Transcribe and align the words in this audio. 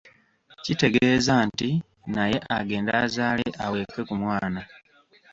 Kitegeeza 0.63 1.33
nti 1.49 1.69
naye 2.15 2.37
agende 2.57 2.91
azaale 3.03 3.47
aweeke 3.63 4.01
ku 4.07 4.13
mwana. 4.21 4.61